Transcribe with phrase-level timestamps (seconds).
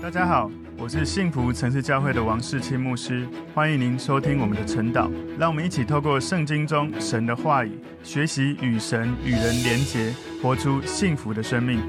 [0.00, 0.48] 大家好，
[0.78, 5.10] 我是幸福城市教会的王世清牧师，欢迎您收听我们的晨祷。
[5.36, 11.80] 让我们一起透过圣经中神的话语，学习与神与人连结，活出幸福的生命。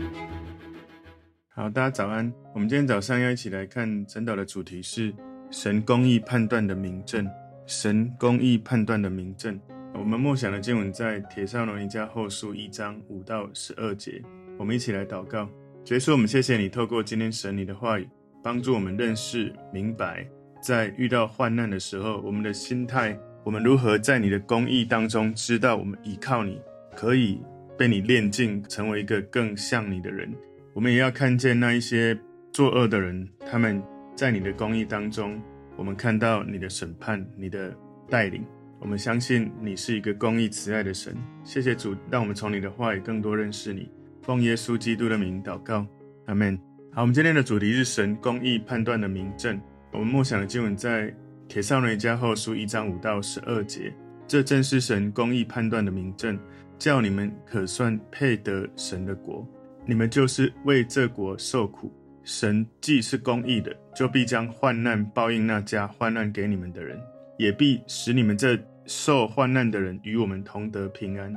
[1.49, 2.33] 好，大家早安。
[2.55, 5.13] 我们今天早上要一起来看晨祷的主题是
[5.51, 7.29] 神公义判断的明证。
[7.67, 9.57] 神公义判断的明证。
[9.93, 14.19] 我们默想的经文在铁上罗尼迦后书一章五到十二节。
[14.57, 15.47] 我们一起来祷告。
[15.89, 18.07] 主耶稣，我们谢谢你，透过今天神你的话语，
[18.43, 20.23] 帮助我们认识明白，
[20.61, 26.61] 在遇到患难的时候，我们的心态，我们如何在你的公义当中，知道我们依靠你，
[26.95, 27.41] 可以
[27.75, 30.31] 被你炼净，成为一个更像你的人。
[30.75, 32.15] 我们也要看见那一些
[32.53, 33.81] 作恶的人，他们
[34.15, 35.41] 在你的公义当中，
[35.75, 37.75] 我们看到你的审判，你的
[38.07, 38.45] 带领。
[38.79, 41.17] 我们相信你是一个公义慈爱的神。
[41.43, 43.89] 谢谢主，让我们从你的话语更多认识你。
[44.29, 45.83] 奉耶稣基督的名祷告，
[46.27, 46.55] 阿门。
[46.93, 49.59] 好，我们今天的主题是神公义判断的明证。
[49.91, 51.11] 我们默想的经文在
[51.47, 53.91] 帖撒罗尼迦后书一章五到十二节。
[54.27, 56.37] 这正是神公义判断的明证，
[56.77, 59.43] 叫你们可算配得神的国。
[59.83, 61.91] 你们就是为这国受苦。
[62.23, 67.01] 神既是公义的，就必将患难报应那加患难给你们的人，
[67.39, 71.33] 也必使你们这受患难的人与我们同得平安。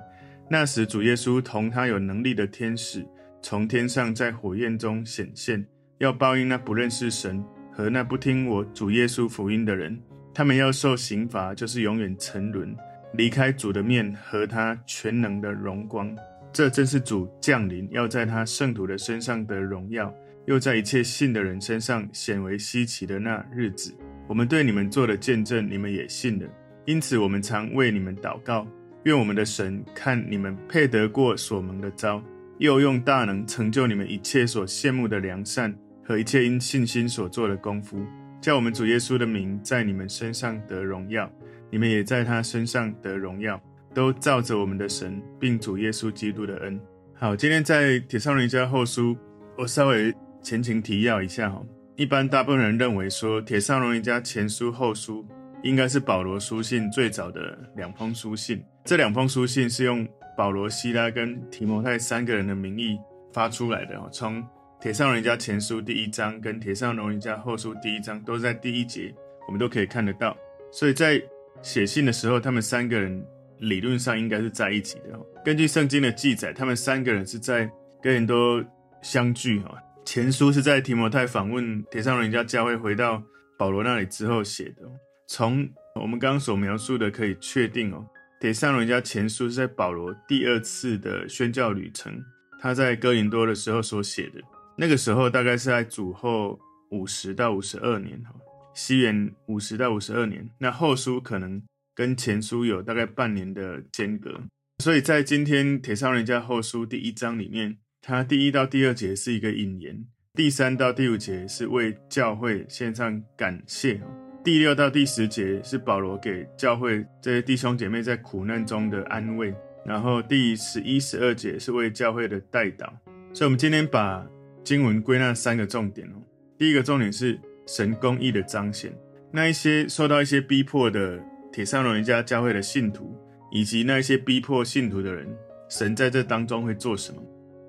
[0.53, 3.03] 那时，主耶稣同他有能力的天使
[3.41, 5.65] 从天上在火焰中显现，
[5.97, 9.99] 要报应那不认识神和那不听我主耶稣福音的人。
[10.35, 12.77] 他们要受刑罚，就是永远沉沦，
[13.15, 16.15] 离开主的面和他全能的荣光。
[16.53, 20.15] 这正是主降临，要在他圣徒的身上得荣耀，
[20.45, 23.97] 又在一切信的人身上显为稀奇的那日子。
[24.29, 26.47] 我们对你们做的见证，你们也信了，
[26.85, 28.69] 因此我们常为你们祷告。
[29.05, 32.23] 愿我们的神看你们配得过所蒙的招，
[32.59, 38.05] 又用大能成就你们一切所羡慕的良善和一切因信心所做的功夫，
[38.41, 41.29] 叫我们主耶稣的名在你们身上得荣耀，
[41.71, 43.61] 你们也在他身上得荣耀，
[43.93, 46.81] 都照着我们的神并主耶稣基督的恩。
[47.15, 49.17] 好，今天在帖撒罗尼迦后书，
[49.59, 51.61] 我稍微前情提要一下哈。
[51.97, 55.27] 一般大部分人认为说，帖撒罗尼迦前书后书
[55.63, 58.63] 应该是保罗书信最早的两封书信。
[58.85, 60.07] 这两封书信是用
[60.37, 62.99] 保罗、西拉跟提摩太三个人的名义
[63.33, 63.97] 发出来的。
[64.11, 64.45] 从
[64.81, 69.15] 铁上人家前书第一章跟铁上人家后书第一章都在第一节，
[69.47, 70.37] 我们都可以看得到。
[70.73, 71.23] 所以在
[71.63, 73.25] 写信的时候，他们三个人
[73.59, 75.17] 理论上应该是在一起的。
[75.45, 77.71] 根据圣经的记载，他们三个人是在
[78.03, 78.63] 哥林多
[79.01, 79.79] 相聚哈。
[80.05, 83.23] 前书是在提摩太访问铁上人家教会回到
[83.57, 84.83] 保罗那里之后写的。
[85.29, 88.05] 从我们刚刚所描述的可以确定哦。
[88.43, 92.21] 铁上人家前书是在保罗第二次的宣教旅程，
[92.59, 94.43] 他在哥林多的时候所写的。
[94.77, 96.59] 那个时候大概是在主后
[96.91, 98.35] 五十到五十二年，哈
[98.75, 100.51] 西元五十到五十二年。
[100.59, 101.63] 那后书可能
[101.95, 104.41] 跟前书有大概半年的间隔，
[104.83, 110.05] 所以在今天铁上人家后书第一章里面，它第一到第二节是一个引言，
[110.35, 114.01] 第三到第五节是为教会献上感谢。
[114.45, 119.55] 第六到第十节是保罗给教会这些弟兄姐妹在苦难中的安慰，
[119.85, 122.91] 然后第十一、十二节是为教会的代祷。
[123.33, 124.27] 所以，我们今天把
[124.65, 126.15] 经文归纳三个重点哦。
[126.59, 127.39] 第一个重点是
[127.69, 128.93] 神公义的彰显，
[129.31, 131.23] 那一些受到一些逼迫的
[131.53, 133.17] 帖撒罗尼迦教会的信徒，
[133.53, 135.25] 以及那一些逼迫信徒的人，
[135.69, 137.23] 神在这当中会做什么？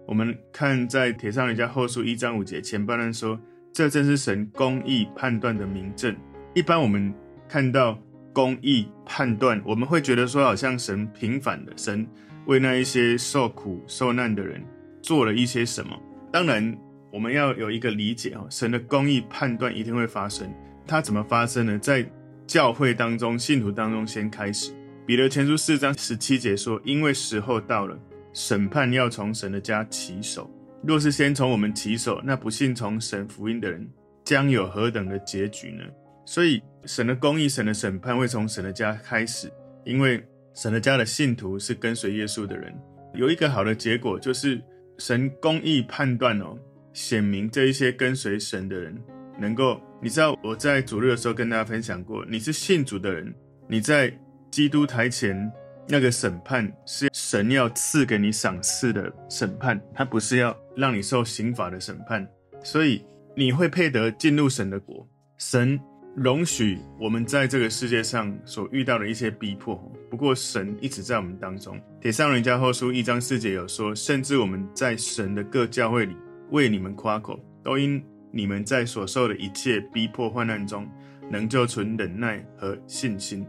[0.08, 3.40] 我们看在铁上人家后书一章五节前半段说，
[3.72, 6.16] 这正是神公义判断的明证。
[6.54, 7.12] 一般我们
[7.50, 7.98] 看到
[8.32, 12.08] 公义判断，我们会觉得说，好像神平反的，神
[12.46, 14.64] 为那一些受苦受难的人
[15.02, 16.00] 做了一些什么。
[16.32, 16.78] 当然，
[17.12, 20.48] 我们要有一个理解哦，神的公义判断一定会发生。
[20.86, 21.80] 它怎么发生呢？
[21.80, 22.06] 在
[22.46, 24.72] 教会当中，信徒当中先开始。
[25.08, 27.98] 彼得前书四章十七节说：“因为时候到了，
[28.32, 30.50] 审判要从神的家起手。
[30.86, 33.88] 若是先从我们起手，那不信从神福音的人
[34.24, 35.84] 将有何等的结局呢？”
[36.26, 39.52] 所以，神的公义、神的审判会从神的家开始，
[39.84, 42.74] 因为神的家的信徒是跟随耶稣的人。
[43.14, 44.62] 有一个好的结果，就是
[44.98, 46.58] 神公义判断哦，
[46.94, 48.98] 显明这一些跟随神的人
[49.38, 49.82] 能够。
[50.02, 53.34] 你知道我在主日的时候跟大家分享过，你是信主的人，
[53.68, 54.14] 你在
[54.50, 55.52] 基督台前
[55.88, 62.28] 那个审判是神要赐给你赏赐的审判，他不是要让你受刑罚的审判，
[62.64, 63.06] 所以
[63.36, 65.08] 你会配得进入神的国。
[65.38, 65.80] 神。
[66.16, 69.76] 容许我们在这个世界上所遇到的一些逼迫，
[70.12, 71.80] 不过神一直在我们当中。
[72.00, 76.16] 帖撒罗尼迦后书一章四节有说，甚至我们在神的各教会里
[76.52, 78.00] 为你们夸口，都因
[78.32, 80.88] 你们在所受的一切逼迫患难中，
[81.32, 83.44] 能就存忍耐和信心。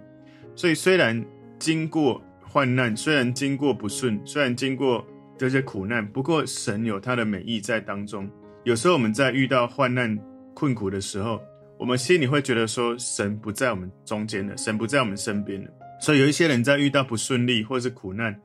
[0.57, 1.23] 所以，虽然
[1.59, 5.07] 经过患难，虽然经过不顺，虽然经过
[5.37, 8.27] 这些苦难，不过神有他的美意在当中。
[8.63, 10.19] 有时候我们在遇到患难
[10.55, 11.43] 困苦的时候，
[11.79, 15.71] 我们心里会觉得说，神不在我们中间了，神不在我们身边了。
[16.01, 18.39] 所以，有一些人在遇到不顺利或是苦难，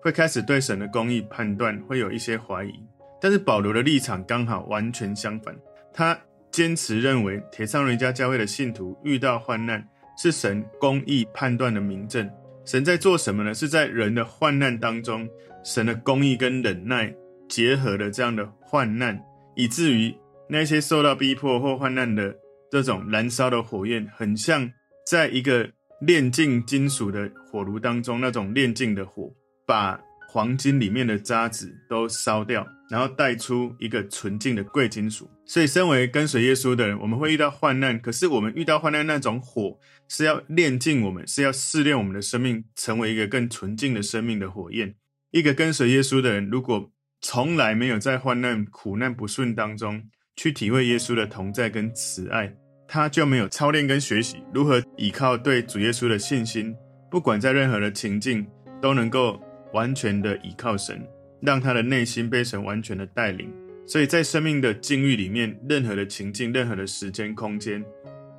[0.00, 2.72] 会开始对神的公义判断会有一些怀疑。
[3.20, 5.56] 但是保罗的立场刚好完全相反，
[5.92, 6.18] 他
[6.50, 9.86] 坚持认为铁上人家教会的信徒遇到患难
[10.16, 12.30] 是神公义判断的明证。
[12.64, 13.54] 神在做什么呢？
[13.54, 15.28] 是在人的患难当中，
[15.64, 17.12] 神的公义跟忍耐
[17.48, 19.20] 结合的这样的患难，
[19.54, 20.14] 以至于
[20.48, 22.36] 那些受到逼迫或患难的
[22.70, 24.70] 这种燃烧的火焰，很像
[25.06, 25.70] 在一个
[26.00, 29.32] 炼净金属的火炉当中那种炼净的火，
[29.66, 35.30] 把黄金里面的渣子都烧掉，然后带出一个纯净的贵金属。
[35.46, 37.98] 所以，身为跟随耶稣的人，我们会遇到患难。
[38.00, 39.78] 可是，我们遇到患难那种火，
[40.08, 44.96] 是要炼净我们，是要试炼我们的生命，成为一个更纯净的生命的火焰。
[45.30, 46.90] 一个跟随耶稣的人，如果
[47.20, 50.02] 从来没有在患难、苦难、不顺当中
[50.36, 52.52] 去体会耶稣的同在跟慈爱，
[52.86, 56.76] 他就没有操练跟学习如何依靠对主耶稣的信心，
[57.10, 58.46] 不管在任何的情境，
[58.80, 59.40] 都能够
[59.72, 61.02] 完全的依靠神，
[61.40, 63.50] 让他的内心被神完全的带领。
[63.86, 67.82] 所以在生命的境遇里面，任何的情境、任何的时间、空间，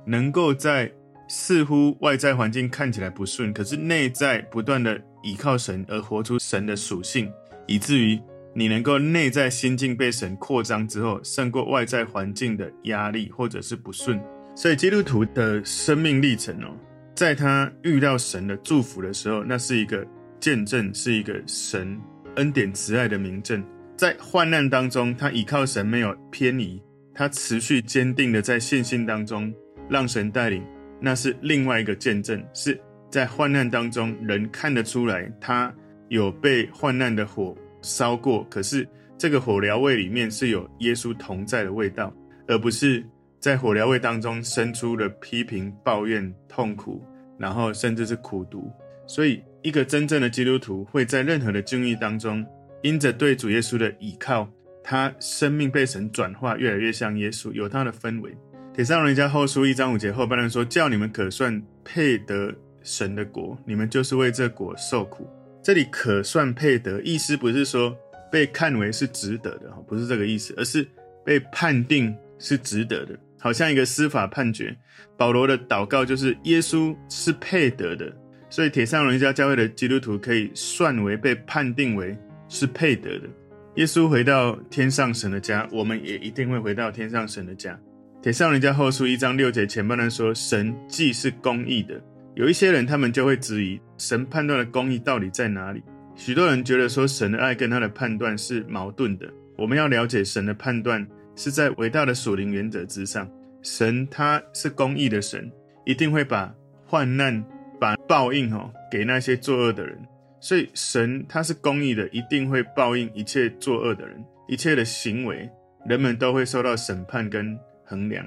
[0.06, 0.90] 能够在
[1.26, 7.32] 似乎外在环境看起来不顺，可是内在不断的倚靠神而活出神的属性，
[7.66, 8.20] 以至于
[8.54, 14.20] 你能够内在心境被神扩张之后，胜过外在环境的压力或者是不顺。
[14.56, 16.76] 所以基督徒的生命历程哦，
[17.14, 20.04] 在他遇到神的祝福的时候，那是一个
[20.40, 21.96] 见证，是一个神
[22.36, 23.64] 恩典慈爱的明证。
[23.96, 26.82] 在患难当中，他倚靠神，没有偏移，
[27.14, 29.52] 他持续坚定的在信心当中
[29.88, 30.64] 让神带领，
[31.00, 32.40] 那是另外一个见证。
[32.54, 32.80] 是
[33.10, 35.72] 在患难当中，人看得出来他
[36.08, 42.12] 有被患难的火烧过，可是这个火燎味里面是有耶稣同在的味道，
[42.46, 43.04] 而不是
[43.40, 47.02] 在火燎味当中生出了批评、抱怨、痛苦，
[47.38, 48.70] 然后甚至是苦读。
[49.06, 52.44] 所以，一个真正的基督徒会在任何的境遇当中。
[52.80, 54.48] 因着对主耶稣的倚靠，
[54.84, 58.32] 他生命被神转化，越来越像耶稣，有他的氛围。
[58.72, 62.54] 帖撒罗尼迦后书一章五节后半段说：“叫你们可算配得
[62.84, 65.28] 神的国，你们就是为这国受苦。”
[65.68, 67.94] 这里可算配得，意思不是说
[68.32, 70.88] 被看为是值得的哈，不是这个意思，而是
[71.22, 74.74] 被判定是值得的，好像一个司法判决。
[75.18, 78.10] 保罗的祷告就是耶稣是配得的，
[78.48, 82.16] 所以帖撒罗尼迦教会的基督徒可以算为被判定为。
[82.48, 83.28] 是配得的。
[83.74, 87.78] 耶稣回到天上神的家，我们也一定会回到天上神的家。
[88.22, 92.02] 铁上人家后书一章六节前半段说：“神既是公义的。”
[92.38, 95.82] 有一些人他们就会质疑神判断的公义到底在哪里？
[96.14, 99.28] 许多人觉得说神的爱跟他的判断是矛盾的。
[99.56, 101.04] 我们要了解神的判断
[101.34, 103.28] 是在伟大的属灵原则之上。
[103.60, 105.50] 神他是公义的神，
[105.84, 106.54] 一定会把
[106.86, 107.44] 患难、
[107.80, 109.98] 把报应哦给那些作恶的人。
[110.38, 115.50] 所以神他是公义的，一定会报应一切作恶的人，一切的行为，
[115.88, 118.24] 人们都会受到审判跟衡量。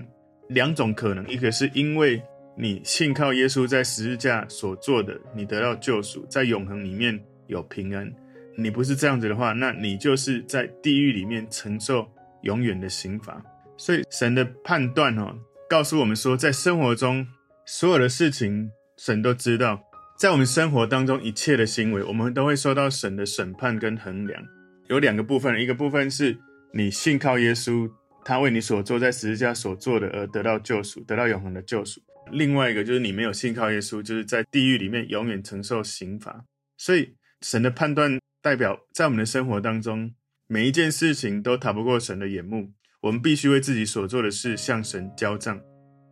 [0.49, 2.21] 两种可能，一个是因为
[2.57, 8.11] 你信靠耶稣在十字架所做的，你得到救赎，在永恒里面有平安。
[8.57, 12.05] 你不是这样子的话，那你就是在地狱里面承受
[12.43, 13.41] 永远的刑罚。
[13.77, 15.33] 所以神的判断哦，
[15.69, 17.25] 告诉我们说，在生活中
[17.65, 19.81] 所有的事情，神都知道。
[20.19, 24.43] 在我们生活当中，一切的行为，我们都会受到神的审判跟衡量。
[24.87, 26.37] 有两个部分，一个部分是
[26.73, 27.89] 你信靠耶稣，
[28.23, 31.99] 他为你所做在十字架所做的而得到救赎，得到永恒的救赎；
[32.31, 36.45] 另外一个就是你没有信靠耶稣，就是在地狱里面永远承受刑罚。
[36.77, 40.13] 所以神的判断代表，在我们的生活当中，
[40.47, 42.71] 每一件事情都逃不过神的眼目。
[43.01, 45.59] 我们必须为自己所做的事向神交账。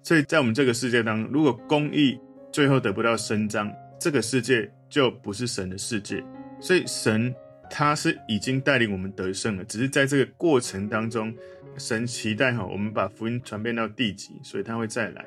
[0.04, 2.18] 所以在我们这个世界当中，如果公义
[2.52, 6.24] 最后得不到伸张，这个世界就不是神的世界，
[6.60, 7.34] 所以神
[7.70, 11.36] 他是已经带领我们得胜了，只是在这个过程当中，
[11.78, 15.26] 神期待哈我们把福音传遍到地极，所以他会再来。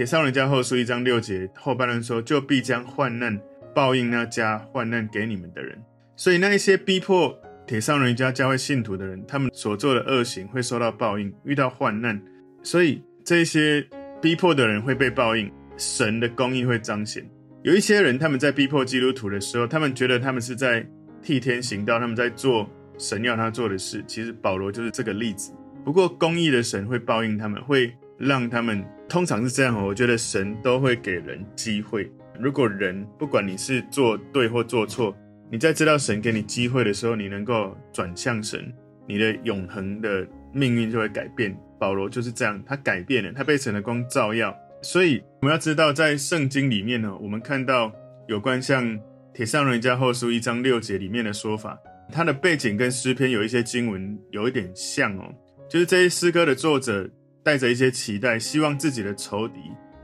[0.00, 3.38] 铁上人家后书一章六节后半段说，就必将患难
[3.74, 5.78] 报应那加患难给你们的人。
[6.16, 12.18] 所以那一些逼迫铁上人家教会信徒的人，他们所做的恶行会受到报应，遇到患难，
[12.62, 13.86] 所以这些
[14.22, 17.22] 逼迫的人会被报应，神的公义会彰显。
[17.62, 20.82] 有一些人，他们在逼迫基督徒的时候，他们觉得他们是在
[21.20, 22.66] 替天行道，他们在做
[22.96, 24.02] 神要他做的事。
[24.06, 25.52] 其实保罗就是这个例子。
[25.84, 29.84] 不过公义的神会报应他们，会让他们通常是这样。
[29.84, 32.08] 我觉得神都会给人机会。
[32.38, 35.16] 如果人不管你是做对或做错，
[35.50, 38.72] 你在知道神给你机会的时候，你能够转向神，
[39.08, 41.56] 你的永恒的命运就会改变。
[41.78, 44.54] 保罗就是这样，他改变了，他被神的光照耀。
[44.82, 47.90] 所以我们要知道，在圣经里面呢，我们看到
[48.28, 48.84] 有关像
[49.34, 51.78] 《铁上人家后书》一章六节里面的说法，
[52.12, 55.34] 它的背景跟诗篇有一些经文有一点像哦，
[55.68, 57.08] 就是这些诗歌的作者
[57.42, 59.60] 带着一些期待，希望自己的仇敌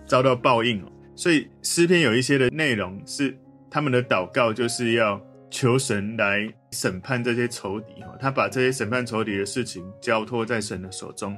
[0.06, 0.92] 遭到报应哦。
[1.14, 3.36] 所以诗篇有一些的内容是
[3.70, 8.16] 他们的祷告，就是要求神来审判这些仇敌哈。
[8.20, 11.36] 他把这些审判仇敌的事情交托在神的手中，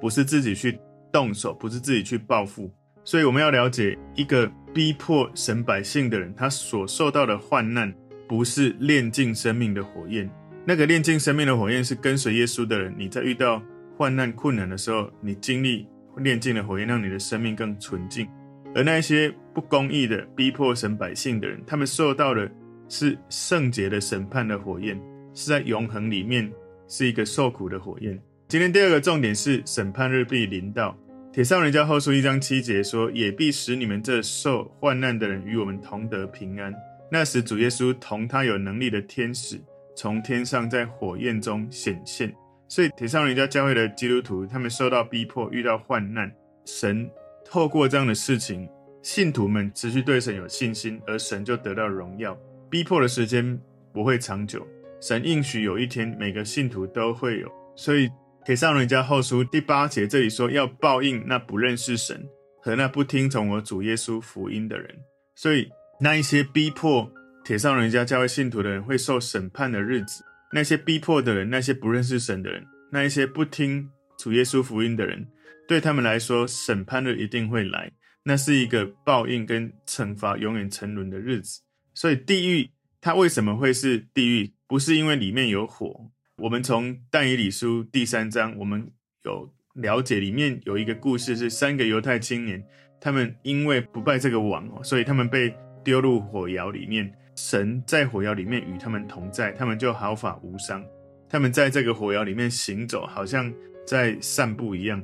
[0.00, 0.78] 不是自己去。
[1.12, 2.70] 动手不是自己去报复，
[3.02, 7.90] 所以我们要了解一个逼迫神百姓的人，他所受到的患难
[8.28, 10.28] 不是炼尽生命的火焰。
[10.66, 13.62] 那个炼尽生命的火焰是跟随耶稣的人，你在遇到
[13.96, 15.86] 患难困难的时候，你经历
[16.18, 18.28] 炼尽的火焰，让你的生命更纯净。
[18.74, 22.50] 而那些不公义的逼迫神百姓的人，他们受到的
[22.88, 25.00] 是圣洁的审判的火焰，
[25.34, 26.52] 是在永恒里面
[26.86, 28.20] 是一个受苦的火焰。
[28.48, 30.96] 今天第二个重点是审判日必临到。
[31.32, 36.72] 铁上人家后书一章七节说：“也必使你们这受患难的人与我们同得平安。
[37.10, 39.60] 那时主耶稣同他有能力的天使
[39.94, 42.34] 从天上在火焰中显现。
[42.68, 46.30] 所以铁上人家教会的基督徒，他们受到逼迫，遇到患难，
[46.64, 47.10] 神
[47.44, 48.68] 透过这样的事情，
[49.02, 52.36] 信徒们持续对神有信心，而神就得到荣耀。
[52.70, 53.58] 逼迫的时间
[53.92, 54.66] 不会长久，
[55.00, 57.50] 神应许有一天每个信徒都会有。
[57.74, 58.08] 所以。”
[58.46, 62.24] 铁上人家后书第八节这里说，要报应那不认识神
[62.62, 64.88] 和那不听从我主耶稣福音的人。
[65.34, 65.68] 所以
[65.98, 67.10] 那一些逼迫
[67.44, 70.22] 铁上人家教会信徒的人会受审判的日子。
[70.56, 75.28] 那些逼迫的人，那些不认识神的人，那一些不听主耶稣福音的人，
[75.68, 77.92] 对他们来说，审判日一定会来。
[78.22, 81.60] 那是一个报应跟惩罚永远沉沦的日子。
[81.92, 82.70] 所以地狱
[83.02, 84.54] 它为什么会是地狱？
[84.66, 86.10] 不是因为里面有火。
[86.38, 88.90] 我们从但以理书第三章，我们
[89.24, 92.64] 有了解，里面有一个故事，是三个犹太青年，
[92.98, 97.12] 他们因为不拜这个王，所以他们被丢入火窑里面。
[97.36, 100.84] 神在火窑里面与他们同在，他们就毫发无伤。
[101.28, 103.52] 他们在这个火窑里面行走，好像
[103.86, 105.00] 在散步一样。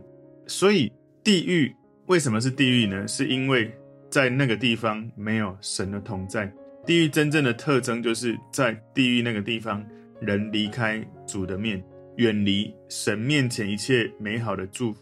[0.48, 1.72] 所以地狱
[2.06, 3.06] 为什么是地狱呢？
[3.06, 3.70] 是因为
[4.10, 6.52] 在那个地方没有神的同在。
[6.84, 9.84] 地狱真正的特征就是在地狱那个地方。
[10.20, 11.82] 人离开主的面，
[12.14, 15.00] 远离神面前一切美好的祝福，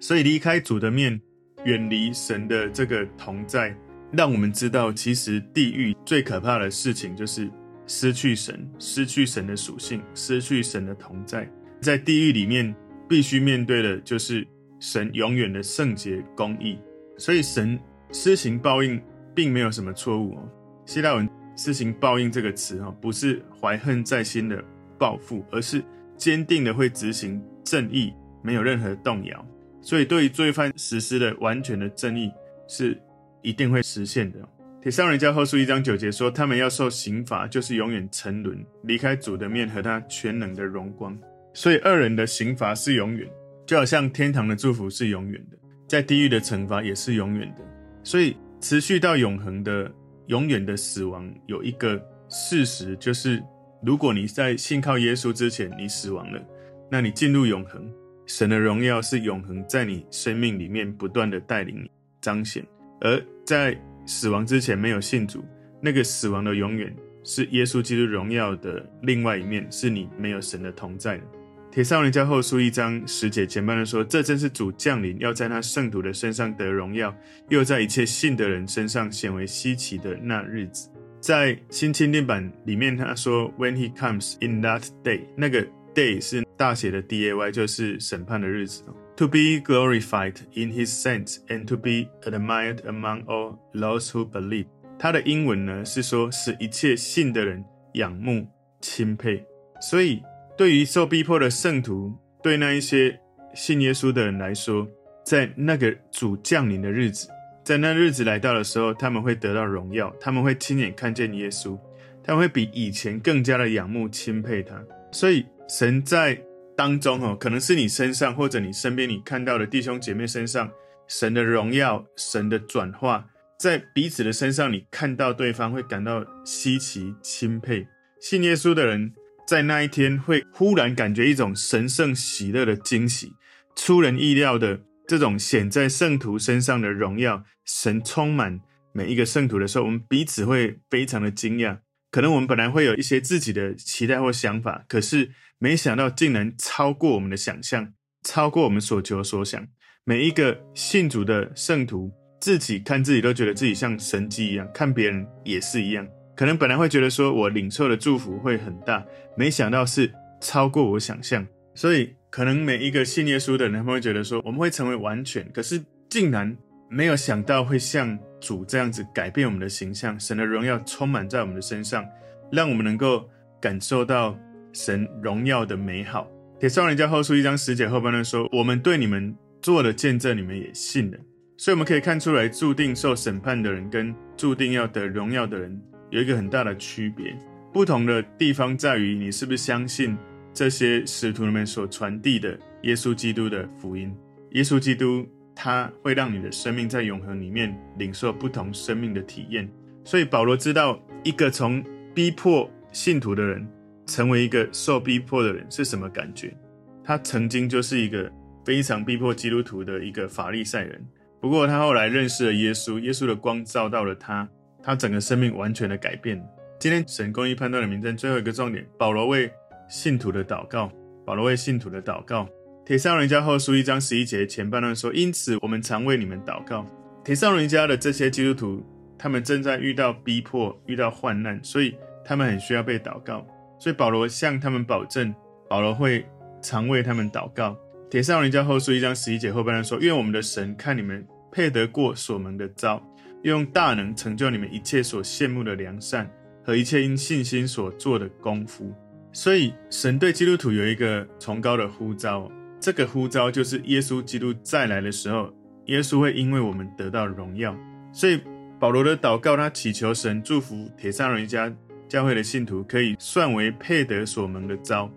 [0.00, 1.20] 所以离开主的面，
[1.64, 3.72] 远离神的这个同在，
[4.16, 7.50] 让我们知道，其实地狱最可怕的事情就是
[7.86, 11.48] 失去神，失去神的属性，失去神的同在。
[11.80, 12.74] 在地狱里面，
[13.08, 14.46] 必须面对的就是
[14.80, 16.78] 神永远的圣洁公义。
[17.18, 17.78] 所以，神
[18.12, 19.00] 施行报应，
[19.34, 20.48] 并没有什么错误哦。
[20.86, 21.28] 希腊文。
[21.58, 24.62] 施行报应这个词哈，不是怀恨在心的
[24.98, 25.82] 报复，而是
[26.14, 29.46] 坚定的会执行正义，没有任何动摇。
[29.80, 32.30] 所以对于罪犯实施的完全的正义
[32.68, 33.00] 是
[33.46, 34.38] 一定会实现的。
[34.82, 41.16] 帖撒罗尼迦后书一章九节说，他们要受刑罚，就是永远沉沦，离开主的面和他全能的荣光。
[41.54, 43.28] 所以恶人的刑罚是永远，
[43.64, 47.62] 就好像天堂的祝福是永远的，在地狱的惩罚也是永远的。
[48.02, 49.90] 所以持续到永恒的。
[50.28, 53.40] 永远的死亡有一个事实，就是
[53.80, 56.42] 如果你在信靠耶稣之前你死亡了，
[56.90, 57.88] 那你进入永恒，
[58.26, 61.88] 神的荣耀是永恒在你生命里面不断的带领你
[62.20, 62.64] 彰显；
[63.00, 65.44] 而在死亡之前没有信主，
[65.80, 71.24] 那个死亡的永远是耶稣基督荣耀的另外一面，是你没有神的同在的。
[71.70, 77.14] 帖撒罗尼迦后书一章十节前半段说：“这正是主降临，要在他圣徒的身上得荣耀，
[77.50, 80.88] 又在一切信的人身上显为稀奇的那日子。”
[81.20, 88.82] 在新钦定版里面，他说：“When he comes in that day，那个 day 是大写的 D A Y，就是审判的日子。
[89.16, 94.66] To be glorified in his saints and to be admired among all those who believe。”
[94.98, 98.46] 他的英文呢是说：“使一切信的人仰慕
[98.80, 99.44] 钦佩。”
[99.80, 100.22] 所以。
[100.58, 103.20] 对于受逼迫的圣徒，对那一些
[103.54, 104.88] 信耶稣的人来说，
[105.22, 107.28] 在那个主降临的日子，
[107.62, 111.78] 在那日子来到的时候，他们会得到荣耀，他们会亲眼看见耶稣，
[112.24, 114.82] 他们会比以前更加的仰慕钦佩他。
[115.12, 116.40] 所以，神在
[116.76, 120.70] 当中哦，可能是你身上或者你身边你看到的弟兄姐妹身上，
[121.08, 123.26] 神的荣耀、神的转化，
[123.58, 127.86] 在彼此的身上，你看到对方会感到稀奇钦佩。
[128.20, 129.12] 信耶稣的人。
[129.46, 133.32] 在那一天会忽然感觉一种神圣喜乐的惊喜，
[133.76, 138.58] 出人意料的这种显在圣徒身上的荣耀，神充满
[138.92, 141.78] 每一个圣徒的时候，我们彼此会非常的惊讶。
[142.10, 149.66] 可能我们本来会有一些自己的期待或想法，可是没想到竟然超过我们的想象，超过我们所求所想。
[150.04, 156.06] 每一个信主的圣徒，自己看自己都觉得自己像神迹一样，看别人也是一样。
[156.36, 159.04] 可能本来会觉得说我领受的祝福会很大，
[159.36, 161.46] 没想到是超过我想象。
[161.74, 166.56] 所以可能每一个信耶稣的人，他们会觉得说我们会成为完全，可是竟然
[166.88, 172.06] 没有想到会像主这样子改变我们的形象，神的荣耀充满在我们的身上，
[172.52, 173.28] 让我们能够
[173.60, 174.38] 感受到
[174.72, 176.28] 神荣耀的美好。
[176.58, 181.18] 帖撒罗尼迦后书一章十节后半段说：“我们对你们做的见证，你们也信了。”
[181.58, 187.34] 所以我们可以看出来，注定受审判的人跟注定要得荣耀的人有一个很大的区别。
[187.72, 190.16] 不同的地方在于，你是不是相信
[190.52, 194.14] 这些使徒里面所传递的耶稣基督的福音？
[194.52, 199.68] 耶稣基督他会让你的生命在永恒里面领受不同生命的体验。
[200.04, 201.82] 所以保罗知道，一个从
[202.14, 203.66] 逼迫信徒的人
[204.06, 206.54] 成为一个受逼迫的人是什么感觉。
[207.02, 208.30] 他曾经就是一个
[208.64, 211.04] 非常逼迫基督徒的一个法利赛人。
[211.40, 214.48] 不过他后来认识了耶稣，耶稣的光照到了他，
[214.82, 216.40] 他整个生命完全的改变。
[216.78, 219.50] 今天神公义判断的名证最后一个重点，保罗为
[219.88, 220.92] 信徒的祷告。
[221.24, 222.48] 保罗为信徒的祷告。
[222.86, 226.88] 铁上人家后书一章十一节前半段说：“因此我们常为你们祷告。”
[227.24, 228.86] 铁上人家的这些基督徒，
[229.18, 231.92] 他们正在遇到逼迫，遇到患难，所以
[232.24, 233.44] 他们很需要被祷告。
[233.76, 235.34] 所以保罗向他们保证，
[235.68, 236.24] 保罗会
[236.62, 237.76] 常为他们祷告。
[238.08, 243.02] 铁上人家后书一章十一节后半段说：“愿我们的神看你们。”配得过所蒙的召，
[243.42, 246.30] 又用大能成就你们一切所羡慕的良善
[246.62, 248.94] 和一切因信心所做的功夫。
[249.32, 255.52] 所以，神对基督徒有一个崇高的呼召，这个呼召就是耶稣基督再来的时候，
[255.86, 257.76] 耶稣会因为我们得到荣耀。
[258.12, 258.40] 所以，
[258.78, 261.72] 保罗的祷告，他祈求神祝福铁上人家
[262.08, 265.10] 教会的信徒，可以算为配得所蒙的召。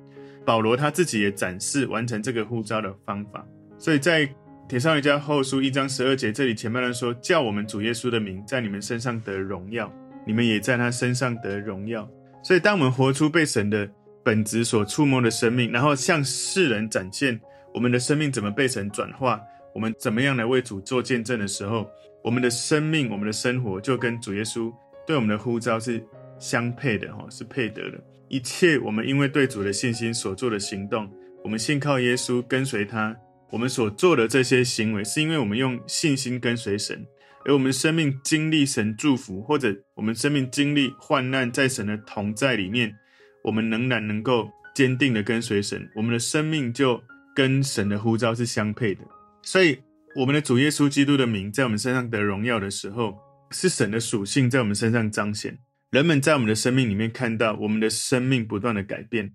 [0.46, 3.46] 保罗他自己也展示完成这个呼召的方法。
[3.78, 4.28] 所以在
[4.68, 9.92] 铁上人家后书一章十二节，这里前半段说：“叫我们主耶稣的名在你们身上得荣耀，
[10.26, 12.10] 你们也在他身上得荣耀。”
[12.44, 13.90] 所以，当我们活出被神的
[14.24, 17.40] 本质所触摸的生命，然后向世人展现
[17.74, 19.40] 我们的生命怎么被神转化，
[19.74, 21.90] 我们怎么样来为主做见证的时候，
[22.24, 24.74] 我们的生命、我们的生活就跟主耶稣
[25.06, 26.04] 对我们的呼召是
[26.38, 28.04] 相配的，哈，是配得的。
[28.28, 31.10] 一切我们因为对主的信心所做的行动，
[31.44, 33.16] 我们信靠耶稣，跟随他。
[33.52, 37.04] 我们所做的这些行为，是因为我们用信心跟随神，
[37.46, 42.96] 而我们生命经历神祝福，或者我们生命经历患难，在神的同在里面，
[43.44, 47.02] 我们仍然能够坚定的跟随神，我们的生命就
[47.36, 49.02] 跟神的呼召是相配的。
[49.42, 49.80] 所以，
[50.16, 53.18] 我们的主耶稣基督的名在我们身上得荣耀的时候，
[53.52, 55.58] 是神的属性在我们身上彰显，
[55.92, 59.34] 人们在我们的生命里面看到我们的生命不断的改变。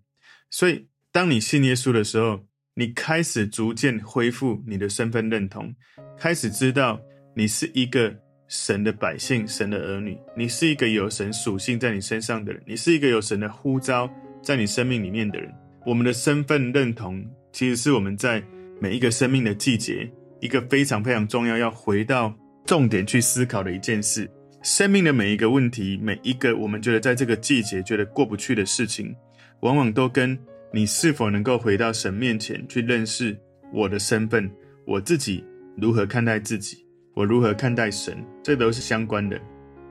[0.51, 5.75] 所以，当你信耶稣的时候，你开始逐渐恢复你的身份认同，
[6.19, 7.01] 开始知道
[7.35, 8.15] 你是一个
[8.49, 14.11] 神的百姓、神的儿女，你是一个有神属性在你身上的人，你是一个有神的呼召
[14.43, 15.53] 在你生命里面的人。
[15.87, 17.25] 我们的身份认同，
[17.55, 18.43] 其实是我们在
[18.81, 22.35] 每一个生命的季节，一个非常非常重要，要回到
[22.67, 24.29] 重点去思考的一件事。
[24.61, 29.15] 生命的每一个问题，每一个我们觉得在这个季节觉得过不去的事情，
[29.61, 30.37] 往往都跟
[30.73, 33.39] 你是否能够回到神面前去认识
[33.73, 34.51] 我的身份？
[34.85, 35.45] 我自己
[35.77, 36.85] 如何看待自己？
[37.15, 38.19] 我如何看待神？
[38.43, 39.41] 这都是相关的。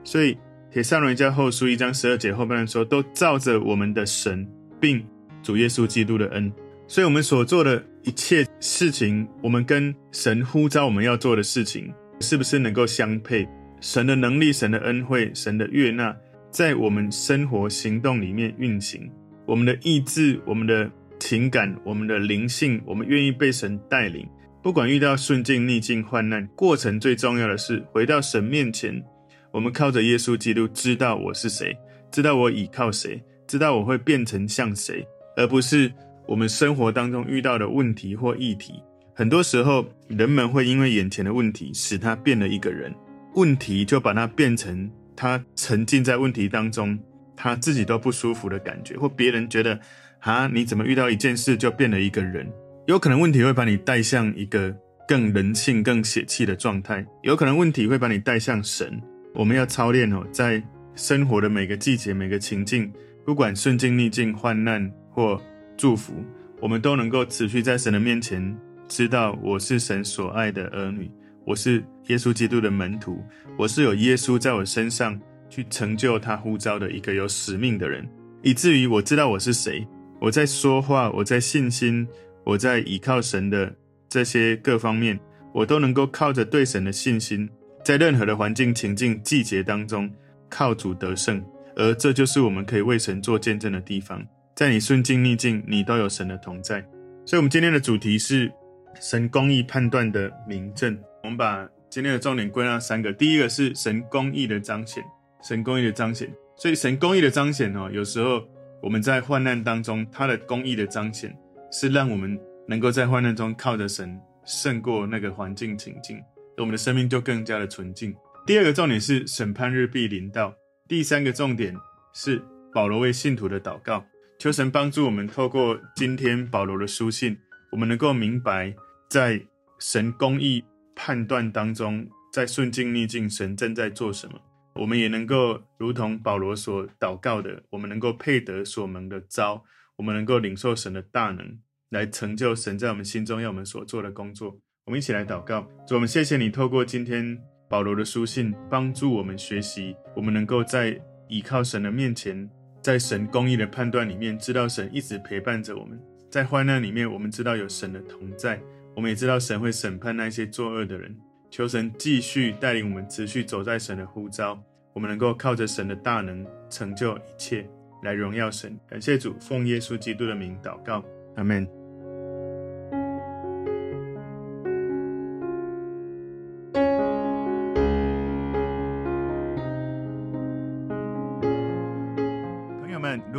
[0.03, 0.37] 所以，
[0.69, 4.45] 帖撒罗尼迦后书一章十二节后半段说：“都照着我们的神，
[4.81, 5.01] 并
[5.41, 6.51] 主耶稣基督的恩。”
[6.93, 13.49] 所以，我们所做的一切事情，我们跟神呼召我们要做的事情，是不是能够相配？
[13.81, 16.15] 神的能力、神的恩惠、神的悦纳，
[16.51, 19.09] 在我们生活行动里面运行。
[19.47, 20.87] 我们的意志、我们的
[21.19, 24.29] 情感、我们的灵性，我们愿意被神带领。
[24.61, 29.03] 不管遇到顺境、逆境、患难，过程最重要的是回到神面前。
[29.49, 31.75] 我们靠着耶稣基督，知道我是谁，
[32.11, 35.03] 知道我倚靠谁，知道我会变成像谁，
[35.35, 35.91] 而不是
[36.27, 38.73] 我们生活当中遇到的问题或议题。
[39.13, 42.93] 很多时候，人们会因为眼前的问题，使他变了一个人，
[43.35, 46.97] 问题就把他变成他沉浸在问题当中。
[47.35, 49.77] 他自己都不舒服的感觉，或别人觉得，
[50.19, 52.47] 啊，你怎么遇到一件事就变了一个人？
[52.85, 54.73] 有可能问题会把你带向一个
[55.07, 59.01] 更人性、更血气的状态，有可能问题会把你带向神。
[59.33, 60.61] 我们要操练哦，在
[60.95, 62.93] 生活的每个季节、每个情境，
[63.25, 65.41] 不管顺境逆境、患难或
[65.75, 66.13] 祝福，
[66.61, 68.55] 我们都能够持续在神的面前，
[68.87, 71.09] 知道我是神所爱的儿女，
[71.45, 73.23] 我是耶稣基督的门徒，
[73.57, 78.07] 我是有耶稣在我身上去成就他呼召的一个有使命的人，
[78.41, 79.85] 以至于我知道我是谁。
[80.19, 82.07] 我在说话，我在信心，
[82.45, 83.75] 我在倚靠神的
[84.07, 85.19] 这些各方面，
[85.53, 87.49] 我都能够靠着对神的信心，
[87.83, 90.09] 在任何的环境、情境、季节当中，
[90.49, 91.43] 靠主得胜。
[91.75, 94.23] 而这就是我们可以为神做见证的地方。
[94.55, 96.81] 在你顺境逆境，你都有神的同在。
[97.25, 98.51] 所以，我们今天的主题是
[98.99, 100.97] 神公义判断的明证。
[101.23, 105.03] 我们把今天的重点归纳三个：第一个是神公义的彰显，
[105.41, 106.31] 神公义的彰显。
[106.55, 108.43] 所以，神公义的彰显哦，有时候。
[108.83, 111.33] 我们在患难当中，他的公义的彰显，
[111.71, 112.37] 是让我们
[112.67, 116.21] 能够在患难中靠着神胜过那个环境情境，
[116.57, 118.13] 我们的生命就更加的纯净。
[118.45, 120.53] 第二个重点是审判日必临到。
[120.85, 121.73] 第三个重点
[122.13, 124.03] 是保罗为信徒的祷告，
[124.43, 127.37] 求神帮助我们透过今天保罗的书信，
[127.71, 128.75] 我们能够明白
[129.09, 129.41] 在
[129.79, 130.61] 神公义
[130.93, 134.37] 判断当中，在顺境逆境，神正在做什么。
[134.75, 139.63] 我们也能够如同保罗所祷告的，我们能够配得所蒙的招，
[139.95, 141.57] 我们能够领受神的大能，
[141.91, 144.59] 来成就神在我们心中要我们所做的工作。
[144.83, 152.49] 我们一起来祷告，主，我们谢谢你透过今天保罗的书信，帮助我们学习，我们能够在倚靠神的面前，
[152.83, 155.97] 在神公义的判断里面，知道神一直陪伴着我们，
[156.29, 158.61] 在患难里面，我们知道有神的同在，
[158.93, 161.15] 我们也知道神会审判那些作恶的人。
[161.49, 167.65] 求神继续带领我们，持续走在神的呼召，我们能够靠着神的大能成就一切，
[168.03, 168.77] 来荣耀神。
[168.89, 171.01] 感谢主，奉耶稣基督的名祷告，
[171.37, 171.82] 阿门。